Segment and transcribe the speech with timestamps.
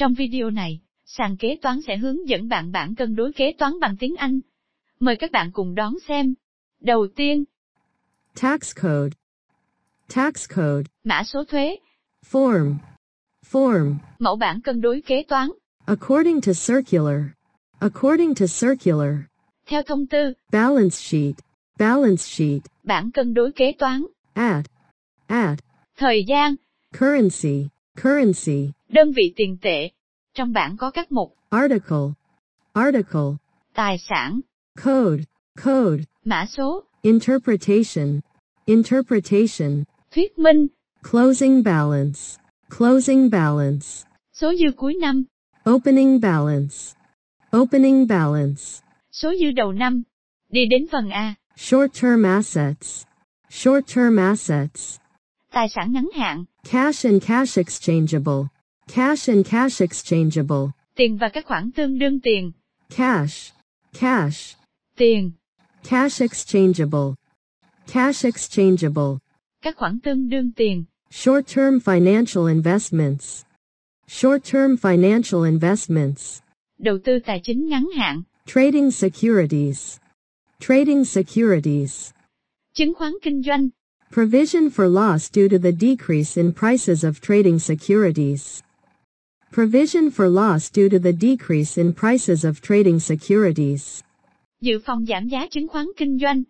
[0.00, 3.80] Trong video này, sàn kế toán sẽ hướng dẫn bạn bản cân đối kế toán
[3.80, 4.40] bằng tiếng Anh.
[5.00, 6.34] Mời các bạn cùng đón xem.
[6.80, 7.44] Đầu tiên,
[8.40, 9.16] Tax code.
[10.14, 10.84] Tax code.
[11.04, 11.76] mã số thuế,
[12.30, 12.74] Form.
[13.50, 13.94] Form.
[14.18, 15.48] mẫu bản cân đối kế toán,
[15.84, 17.22] According to circular.
[17.78, 19.14] According to circular.
[19.66, 21.34] theo thông tư, Balance sheet.
[21.78, 22.62] Balance sheet.
[22.82, 24.64] bản cân đối kế toán, At.
[25.26, 25.58] At.
[25.96, 26.54] thời gian,
[26.98, 27.68] Currency.
[28.02, 28.72] Currency.
[28.92, 29.90] Đơn vị tiền tệ.
[30.34, 32.06] Trong bảng có các mục, Article.
[32.72, 33.30] Article.
[33.74, 34.40] tài sản,
[34.84, 35.22] Code.
[35.64, 36.04] Code.
[36.24, 38.20] mã số, Interpretation.
[38.64, 39.84] Interpretation.
[40.10, 40.66] thuyết minh,
[41.10, 42.20] Closing balance.
[42.78, 43.86] Closing balance.
[44.32, 45.24] số dư cuối năm,
[45.70, 46.76] Opening balance.
[47.56, 48.62] Opening balance.
[49.12, 50.02] số dư đầu năm.
[50.48, 53.04] Đi đến phần A, Short-term assets.
[53.50, 54.98] Short-term assets.
[55.52, 58.42] tài sản ngắn hạn, Cash and cash exchangeable.
[58.94, 60.72] Cash and cash exchangeable.
[60.96, 62.52] tiền và các khoản tương đương tiền,
[62.96, 63.52] Cash.
[64.00, 64.56] Cash.
[64.96, 65.30] tiền,
[65.88, 67.14] Cash exchangeable.
[67.92, 69.18] Cash exchangeable.
[69.62, 73.42] các khoản tương đương tiền, Short-term financial investments.
[74.08, 76.40] Short-term financial investments.
[76.78, 79.98] đầu tư tài chính ngắn hạn, Trading securities.
[80.60, 82.10] Trading securities.
[82.74, 83.68] chứng khoán kinh doanh,
[84.12, 88.60] Provision for loss due to the decrease in prices of trading securities.
[89.52, 94.02] Provision for loss due to the decrease in prices of trading securities.
[94.60, 96.42] dự phòng giảm giá chứng khoán kinh doanh,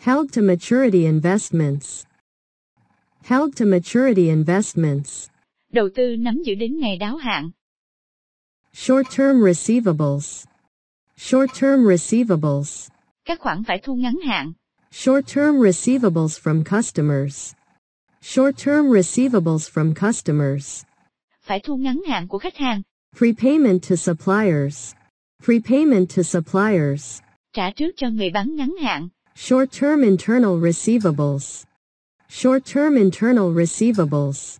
[0.00, 2.04] Held to maturity investments.
[3.22, 5.28] Held to maturity investments.
[5.72, 7.50] đầu tư nắm giữ đến ngày đáo hạn,
[8.74, 10.44] Short-term receivables.
[11.16, 12.88] Short-term receivables.
[13.24, 14.52] các khoản phải thu ngắn hạn,
[14.92, 17.52] Short-term receivables from customers.
[18.22, 20.84] Short-term receivables from customers.
[21.48, 22.82] Phải thu ngắn hạn của khách hàng,
[23.16, 24.92] Prepayment to suppliers.
[25.44, 27.20] Prepayment to suppliers.
[27.52, 31.64] trả trước cho người bán ngắn hạn, Short-term internal receivables.
[32.28, 34.58] Short-term internal receivables.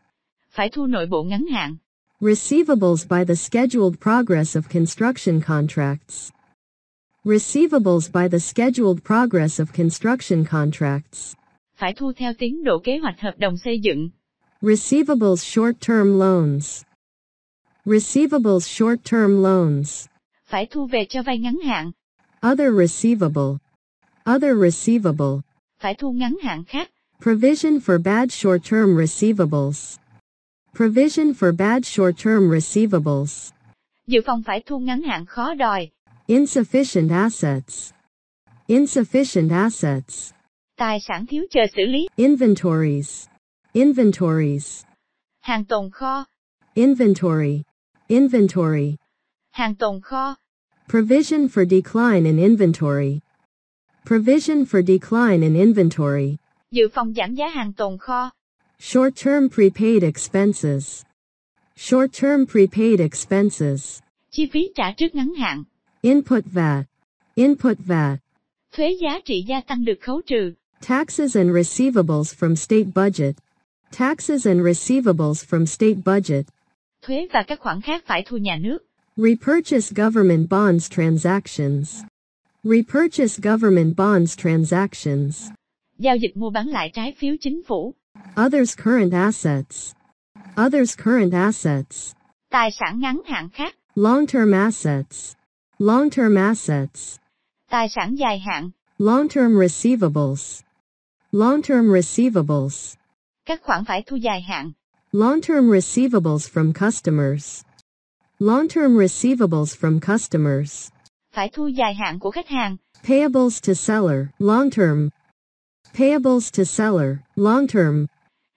[0.51, 1.77] phải thu nội bộ ngắn hạn,
[2.21, 6.31] Receivables by the scheduled progress of construction contracts.
[7.25, 11.35] Receivables by the scheduled progress of construction contracts.
[11.77, 14.11] phải thu theo tiến độ kế hoạch hợp đồng xây dựng,
[14.63, 16.83] Receivables short-term loans.
[17.89, 20.07] Receivables short-term loans.
[20.47, 21.91] phải thu về cho vay ngắn hạn,
[22.53, 23.59] Other receivable.
[24.35, 25.41] Other receivable.
[25.81, 26.91] phải thu ngắn hạn khác,
[27.23, 29.97] Provision for bad short-term receivables.
[30.77, 33.51] Provision for bad short-term receivables.
[34.07, 35.89] dự phòng phải thu ngắn hạn khó đòi,
[36.27, 37.93] Insufficient assets.
[38.67, 40.33] Insufficient assets.
[40.77, 43.27] tài sản thiếu chờ xử lý, Inventories.
[43.73, 44.85] Inventories.
[45.41, 46.25] hàng tồn kho,
[46.75, 47.63] Inventory.
[48.09, 48.97] Inventory.
[49.51, 50.35] hàng tồn kho,
[50.89, 53.21] Provision for decline in inventory.
[54.07, 56.37] Provision for decline in inventory.
[56.71, 58.31] dự phòng giảm giá hàng tồn kho,
[58.81, 61.03] Short-term prepaid expenses.
[61.77, 64.01] Short-term prepaid expenses.
[64.31, 65.65] chi phí trả trước ngắn hạn,
[66.03, 66.85] Input VAT.
[67.35, 68.17] Input VAT.
[68.73, 73.35] thuế giá trị gia tăng được khấu trừ, Taxes and receivables from state budget.
[73.93, 76.47] Taxes and receivables from state budget.
[77.09, 78.79] Thuế và các khoản khác phải thu nhà nước,
[79.17, 82.03] Repurchase government bonds transactions.
[82.63, 85.49] Repurchase government bonds transactions.
[85.99, 87.95] giao dịch mua bán lại trái phiếu chính phủ,
[88.47, 89.93] Others current assets.
[90.67, 92.13] Others current assets.
[92.51, 95.35] tài sản ngắn hạn khác, Long-term assets.
[95.79, 97.17] Long-term assets.
[97.71, 100.61] tài sản dài hạn, Long-term receivables.
[101.33, 102.95] Long-term receivables.
[103.47, 104.73] các khoản phải thu dài hạn,
[105.13, 107.65] Long-term receivables from customers.
[108.41, 110.91] Long-term receivables from customers.
[111.33, 115.09] phải thu dài hạn của khách hàng, Payables to seller, long-term.
[115.95, 118.07] Payables to seller, long-term.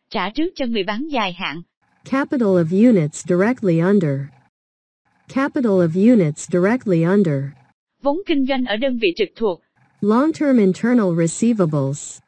[0.10, 1.62] trả trước cho người bán dài hạn,
[2.06, 4.20] Capital of units directly under.
[5.28, 7.44] Capital of units directly under.
[8.02, 9.62] vốn kinh doanh ở đơn vị trực thuộc,
[10.02, 12.20] Long-term internal receivables.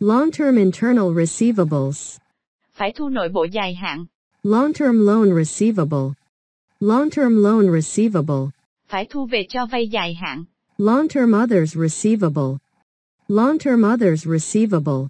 [0.00, 2.18] Long-term internal receivables.
[2.76, 4.06] Phải thu nội bộ dài hạn,
[4.42, 6.14] Long-term loan receivable.
[6.80, 8.50] Long-term loan receivable.
[8.88, 10.44] phải thu về cho vay dài hạn,
[10.78, 12.58] Long-term others receivable.
[13.28, 15.08] Long-term others receivable.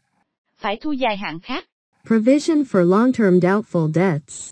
[0.58, 1.64] phải thu dài hạn khác,
[2.06, 4.50] Provision for long-term doubtful debts.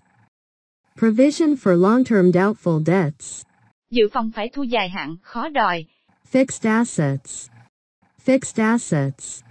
[0.99, 3.43] Provision for long-term doubtful debts.
[3.91, 5.85] dự phòng phải thu dài hạn khó đòi,
[6.33, 7.49] Fixed assets.
[8.27, 9.43] Fixed assets.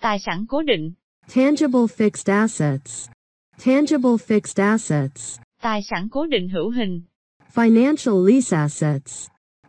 [0.00, 0.92] tài sản cố định,
[1.28, 3.10] Tangible fixed assets.
[3.58, 5.38] Tangible fixed assets.
[5.62, 7.02] Tài sản cố định hữu hình.
[7.54, 9.28] Financial lease assets.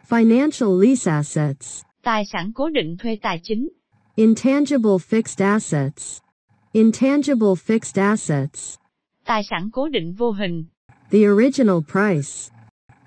[0.10, 1.84] Financial lease assets.
[2.04, 3.68] Tài sản cố định thuê tài chính.
[4.16, 6.22] Intangible fixed assets.
[6.74, 8.78] Intangible fixed assets.
[9.26, 10.66] Tài sản cố định vô hình.
[11.12, 12.52] The original price.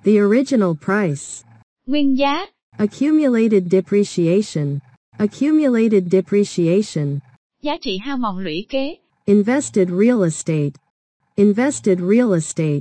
[0.05, 1.45] The original price.
[1.87, 2.47] Nguyên giá.
[2.79, 4.79] Accumulated depreciation.
[5.19, 7.21] Accumulated depreciation.
[7.63, 8.97] Giá trị hao mòn lũy kế.
[9.27, 10.71] Invested real estate.
[11.37, 12.81] Invested real estate.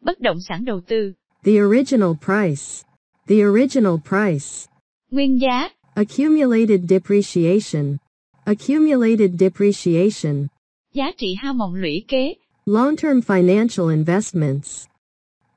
[0.00, 1.12] Bất động sản đầu tư.
[1.44, 2.84] The original price.
[3.28, 4.68] The original price.
[5.10, 5.68] Nguyên giá.
[5.94, 7.96] Accumulated depreciation.
[8.44, 10.46] Accumulated depreciation.
[10.94, 12.34] Giá trị hao mòn lũy kế.
[12.66, 14.86] Long-term financial investments.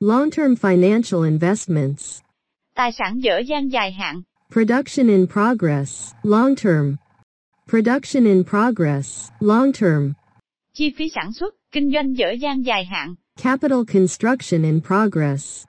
[0.00, 2.20] Long-term financial investments.
[2.74, 4.22] Tài sản dở dang dài hạn.
[4.52, 6.12] Production in progress.
[6.22, 6.96] Long-term.
[7.68, 9.30] Production in progress.
[9.40, 10.12] Long-term.
[10.74, 13.14] Chi phí sản xuất, kinh doanh dở dang dài hạn.
[13.42, 15.64] Capital construction in progress.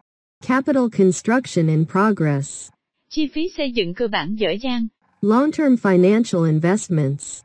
[0.47, 2.69] Capital construction in progress.
[3.09, 4.87] Chi phí xây dựng cơ bản dở dang.
[5.21, 7.43] Long-term financial investments.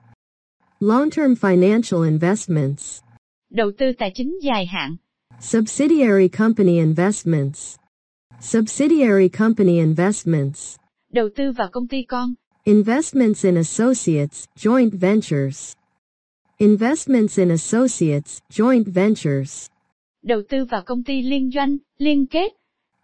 [0.80, 3.02] Long-term financial investments.
[3.50, 4.96] Đầu tư tài chính dài hạn.
[5.40, 7.76] Subsidiary company investments.
[8.40, 10.76] Subsidiary company investments.
[11.12, 12.34] Đầu tư vào công ty con.
[12.68, 15.74] Investments in associates, joint ventures.
[16.58, 19.70] Investments in associates, joint ventures.
[20.22, 22.52] Đầu tư vào công ty liên doanh, liên kết.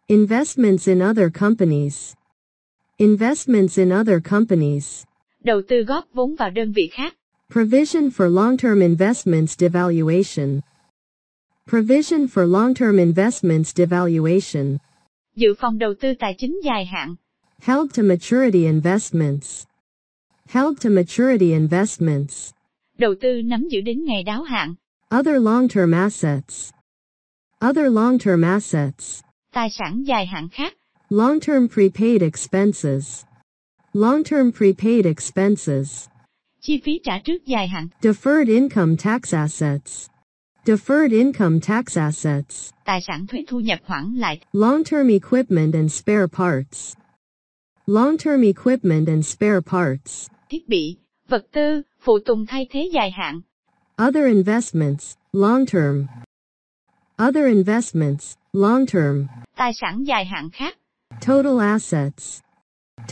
[0.06, 2.14] Investments in other companies.
[2.98, 5.04] Investments in other companies.
[5.44, 7.16] Đầu tư góp vốn vào đơn vị khác.
[7.52, 10.60] Provision for long-term investments devaluation.
[11.70, 14.78] Provision for long-term investments devaluation.
[15.36, 17.14] Dự phòng đầu tư tài chính dài hạn.
[17.60, 19.66] Held to maturity investments.
[20.48, 22.52] Held to maturity investments.
[22.98, 24.74] Đầu tư nắm giữ đến ngày đáo hạn.
[25.18, 26.72] Other long-term assets.
[27.68, 29.22] Other long-term assets.
[29.52, 30.74] Tài sản dài hạn khác.
[31.10, 33.24] Long-term prepaid expenses.
[33.92, 36.08] Long-term prepaid expenses.
[36.60, 37.88] Chi phí trả trước dài hạn.
[38.02, 40.08] Deferred income tax assets.
[40.64, 42.72] Deferred income tax assets.
[42.84, 44.40] Tài sản thuế thu nhập hoãn lại.
[44.52, 46.96] Long-term equipment and spare parts.
[47.86, 50.28] Long-term equipment and spare parts.
[50.48, 50.96] Thiết bị,
[51.28, 53.40] vật tư, phụ tùng thay thế dài hạn.
[54.08, 56.06] Other investments, long-term.
[57.28, 59.26] Other investments, long-term.
[59.56, 60.78] Tài sản dài hạn khác.
[61.26, 62.40] Total assets.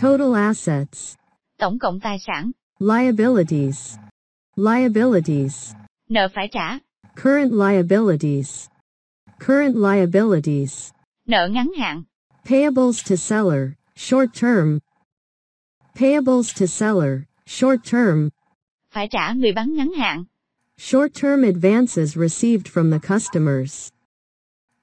[0.02, 1.16] Total assets.
[1.58, 2.50] Tổng cộng tài sản.
[2.78, 3.96] Liabilities.
[4.56, 5.72] Liabilities.
[6.08, 6.78] Nợ phải trả.
[7.16, 8.68] Current liabilities.
[9.46, 10.90] Current liabilities.
[11.26, 12.02] Nợ ngắn hạn.
[12.44, 14.80] Payables to seller, short term.
[15.94, 18.30] Payables to seller, short term.
[18.90, 20.24] Phải trả người bán ngắn hạn.
[20.78, 23.92] Short term advances received from the customers.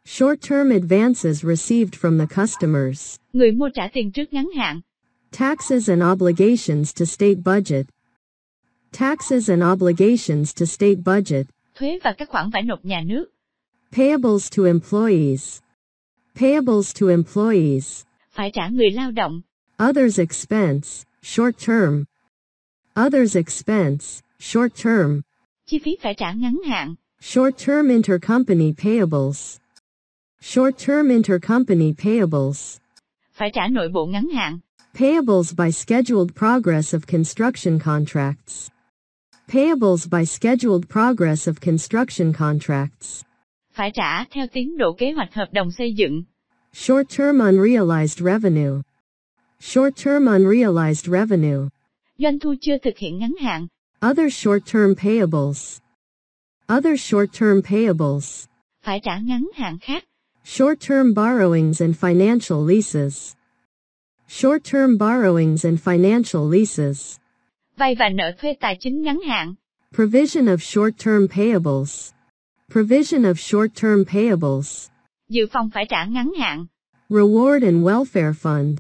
[0.06, 3.20] Short term advances received from the customers.
[3.34, 4.82] Người mua trả tiền trước ngắn hạn.
[5.32, 7.86] Taxes and obligations to state budget.
[8.92, 11.48] Taxes and obligations to state budget.
[11.76, 13.26] Thuế và các khoản phải nộp nhà nước.
[13.92, 15.60] Payables to employees.
[16.36, 18.06] Payables to employees.
[18.32, 19.42] Phải trả người lao động.
[19.90, 22.04] Others expense, short term.
[23.06, 25.22] Others expense, short term.
[25.66, 26.96] Chi phí phải trả ngắn hạn.
[27.22, 29.58] Short term intercompany payables.
[30.42, 32.78] Short term intercompany payables.
[33.34, 34.60] Phải trả nội bộ ngắn hạn.
[34.94, 38.70] Payables by scheduled progress of construction contracts.
[39.48, 43.24] Payables by scheduled progress of construction contracts.
[43.72, 46.24] Phải trả theo tiến độ kế hoạch hợp đồng xây dựng.
[46.74, 48.82] Short term unrealized revenue.
[49.60, 51.70] Short term unrealized revenue.
[52.18, 53.68] Doanh thu chưa thực hiện ngắn hạn.
[54.02, 55.80] Other short term payables.
[56.68, 58.48] Other short term payables.
[58.82, 60.04] Phải trả ngắn hạn khác.
[60.44, 63.36] Short term borrowings and financial leases.
[64.28, 67.18] Short term borrowings and financial leases.
[67.78, 69.56] Vay và nợ thuê tài chính ngắn hạn.
[69.96, 72.12] Provision of short term payables.
[72.72, 74.90] Provision of short term payables.
[75.30, 76.66] Dự phòng phải trả ngắn hạn.
[77.10, 78.76] Reward and welfare fund.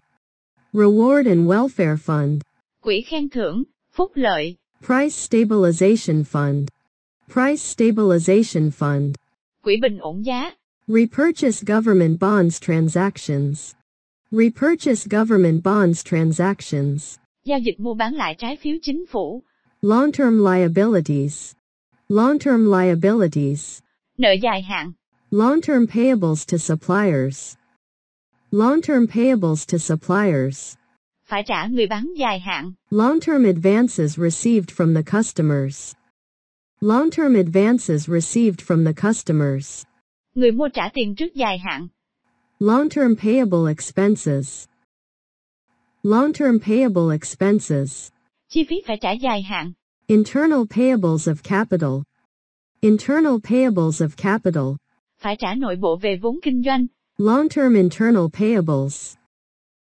[0.73, 2.39] Reward and welfare fund.
[2.81, 4.55] Quỹ khen thưởng, phúc lợi.
[4.85, 6.65] Price stabilization fund.
[7.33, 9.13] Price stabilization fund.
[9.63, 10.51] Quỹ bình ổn giá.
[10.87, 13.73] Repurchase government bonds transactions.
[14.31, 17.17] Repurchase government bonds transactions.
[17.45, 19.43] Giao dịch mua bán lại trái phiếu chính phủ.
[19.81, 21.53] Long-term liabilities.
[22.09, 23.79] Long-term liabilities.
[24.17, 24.91] Nợ dài hạn.
[25.31, 27.55] Long-term payables to suppliers.
[28.51, 30.75] Long-term payables to suppliers.
[31.23, 32.73] Phải trả người bán dài hạn.
[32.89, 35.95] Long-term advances received from the customers.
[36.81, 39.85] Long-term advances received from the customers.
[40.35, 41.87] Người mua trả tiền trước dài hạn.
[42.59, 44.67] Long-term payable expenses.
[46.03, 48.11] Long-term payable expenses.
[48.49, 49.73] Chi phí phải trả dài hạn.
[50.07, 52.03] Internal payables of capital.
[52.81, 54.77] Internal payables of capital.
[55.21, 56.85] Phải trả nội bộ về vốn kinh doanh.
[57.17, 59.15] Long-term internal payables.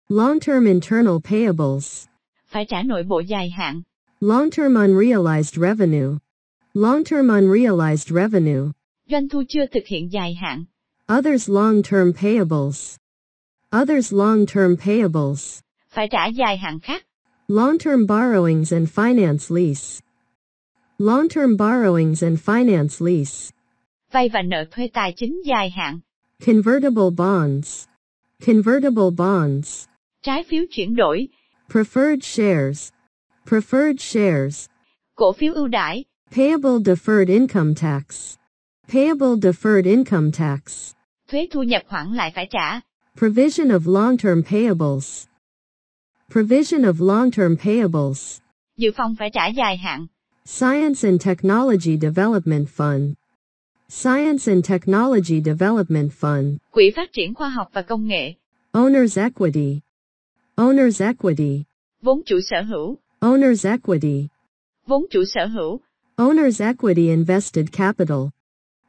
[0.10, 2.06] Long-term internal payables.
[2.48, 3.82] Phải trả nội bộ dài hạn.
[4.22, 6.18] Long-term unrealized revenue.
[6.74, 8.72] Long-term unrealized revenue.
[9.10, 10.66] Doanh thu chưa thực hiện dài hạn.
[11.18, 12.98] Others long-term payables.
[13.82, 15.60] Others long-term payables.
[15.90, 17.06] Phải trả dài hạn khác.
[17.48, 20.02] Long-term borrowings and finance lease.
[20.98, 23.52] Long-term borrowings and finance lease.
[24.14, 26.00] Vay và nợ thuê tài chính dài hạn.
[26.46, 27.86] Convertible bonds.
[28.46, 29.86] Convertible bonds.
[30.22, 31.28] Trái phiếu chuyển đổi.
[31.70, 32.92] Preferred shares.
[33.46, 34.68] Preferred shares.
[35.16, 36.04] Cổ phiếu ưu đãi.
[36.32, 38.36] Payable deferred income tax.
[38.88, 40.94] Payable deferred income tax.
[41.28, 42.80] Thuế thu nhập khoản lại phải trả.
[43.18, 45.26] Provision of long-term payables.
[46.32, 48.40] Provision of long-term payables.
[48.78, 50.08] Dự phòng phải trả dài hạn.
[50.46, 53.14] Science and Technology Development Fund.
[53.96, 56.58] Science and Technology Development Fund.
[56.72, 58.34] Quỹ phát triển khoa học và công nghệ.
[58.72, 59.80] Owner's equity.
[60.56, 61.64] Owner's equity.
[62.02, 62.98] Vốn chủ sở hữu.
[63.22, 64.28] Owner's equity.
[64.88, 65.80] Vốn chủ sở hữu.
[66.18, 68.20] Owner's equity invested capital.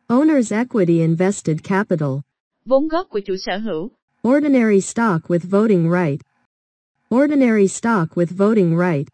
[0.08, 2.10] Owner's equity invested capital.
[2.64, 3.90] Vốn góp của chủ sở hữu.
[4.28, 6.20] Ordinary stock with voting right.
[7.14, 9.08] Ordinary stock with voting right.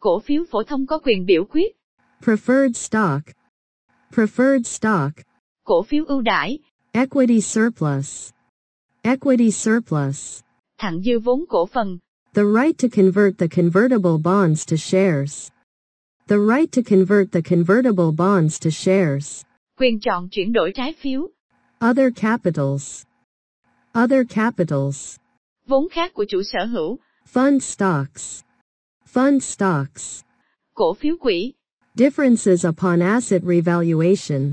[0.00, 1.76] Cổ phiếu phổ thông có quyền biểu quyết.
[2.24, 3.20] Preferred stock.
[4.12, 5.29] Preferred stock.
[5.70, 6.58] Cổ phiếu ưu đãi.
[6.92, 8.30] Equity surplus.
[9.02, 10.40] Equity surplus.
[10.78, 11.98] Thặng dư vốn cổ phần.
[12.34, 15.50] The right to convert the convertible bonds to shares.
[16.28, 19.44] The right to convert the convertible bonds to shares.
[19.76, 21.28] Quyền chọn chuyển đổi trái phiếu.
[21.90, 23.04] Other capitals.
[23.94, 25.16] Other capitals.
[25.66, 26.98] Vốn khác của chủ sở hữu.
[27.32, 28.42] Fund stocks.
[29.12, 30.22] Fund stocks.
[30.74, 31.52] Cổ phiếu quỹ.
[31.94, 34.52] Differences upon asset revaluation.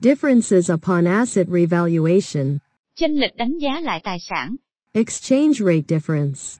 [0.00, 2.60] Differences upon asset revaluation.
[2.94, 4.56] Chênh lệch đánh giá lại tài sản.
[4.92, 6.58] Exchange rate difference.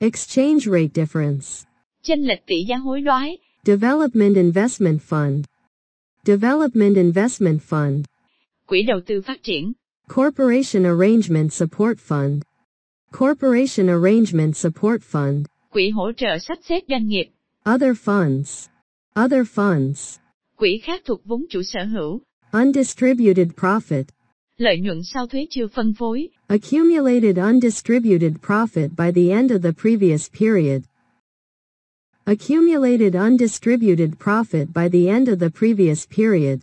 [0.00, 1.66] Exchange rate difference.
[2.02, 3.38] Chênh lệch tỷ giá hối đoái.
[3.64, 5.42] Development Investment Fund.
[6.24, 8.02] Development Investment Fund.
[8.66, 9.72] Quỹ đầu tư phát triển.
[10.14, 12.40] Corporation Arrangement Support Fund.
[13.18, 15.44] Corporation Arrangement Support Fund.
[15.70, 17.26] Quỹ hỗ trợ sắp xếp doanh nghiệp.
[17.74, 18.68] Other funds.
[19.24, 20.18] Other funds.
[20.56, 22.20] Quỹ khác thuộc vốn chủ sở hữu.
[22.54, 24.04] Undistributed profit.
[24.58, 26.28] Lợi nhuận sau thuế chưa phân phối.
[26.46, 30.82] Accumulated undistributed profit by the end of the previous period.
[32.24, 36.60] Accumulated undistributed profit by the end of the previous period.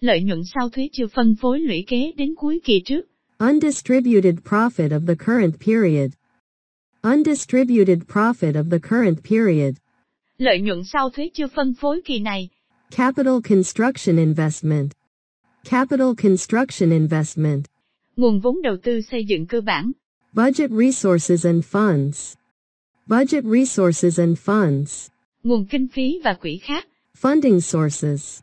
[0.00, 3.06] Lợi nhuận sau thuế chưa phân phối lũy kế đến cuối kỳ trước.
[3.38, 6.10] Undistributed profit of the current period.
[7.02, 9.74] Undistributed profit of the current period.
[10.38, 12.48] Lợi nhuận sau thuế chưa phân phối kỳ này.
[12.90, 14.94] Capital construction investment.
[15.64, 17.66] Capital construction investment.
[18.16, 19.92] Nguồn vốn đầu tư xây dựng cơ bản.
[20.32, 22.34] Budget resources and funds.
[23.06, 25.08] Budget resources and funds.
[25.42, 26.88] Nguồn kinh phí và quỹ khác.
[27.22, 28.40] Funding sources.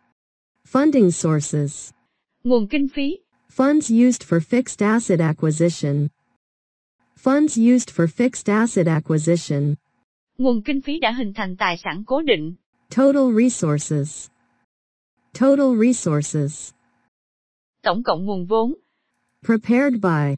[0.71, 1.91] Funding sources.
[2.43, 3.17] Nguồn kinh phí.
[3.55, 6.07] Funds used for fixed asset acquisition.
[7.23, 9.75] Funds used for fixed asset acquisition.
[10.38, 12.55] Nguồn kinh phí đã hình thành tài sản cố định.
[12.95, 14.29] Total resources.
[15.34, 16.74] Total resources.
[17.82, 18.74] Tổng cộng nguồn vốn.
[19.42, 20.36] Prepared by.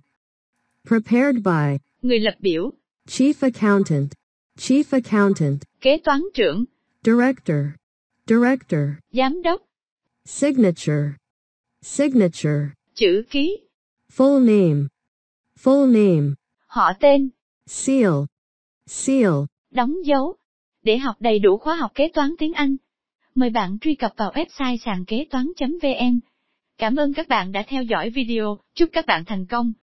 [0.83, 1.79] Prepared by.
[2.01, 2.71] Người lập biểu.
[3.07, 4.11] Chief accountant.
[4.57, 5.61] Chief accountant.
[5.81, 6.65] Kế toán trưởng.
[7.03, 7.57] Director.
[8.27, 8.81] Director.
[9.11, 9.61] Giám đốc.
[10.25, 11.13] Signature.
[11.81, 12.69] Signature.
[12.93, 13.57] Chữ ký.
[14.17, 14.87] Full name.
[15.63, 16.35] Full name.
[16.67, 17.29] Họ tên.
[17.67, 18.13] Seal.
[18.87, 19.33] Seal.
[19.71, 20.37] Đóng dấu.
[20.83, 22.75] Để học đầy đủ khóa học kế toán tiếng Anh,
[23.35, 26.19] mời bạn truy cập vào website sàn kế toán.vn.
[26.77, 29.71] Cảm ơn các bạn đã theo dõi video, chúc các bạn thành công.